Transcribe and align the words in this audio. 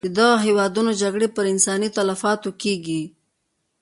د 0.05 0.07
دغه 0.17 0.35
هېوادونو 0.47 0.91
جګړې 1.01 1.27
پر 1.35 1.43
انساني 1.53 1.89
تلفاتو 1.97 2.49
کېږي. 2.61 3.01